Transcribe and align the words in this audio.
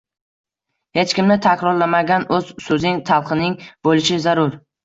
Hech 0.99 1.13
kimni 1.17 1.37
takrorlamagan 1.47 2.27
o‘z 2.39 2.51
so‘zing, 2.69 3.01
talqining 3.13 3.55
bo‘lishi 3.91 4.23
zarur. 4.29 4.61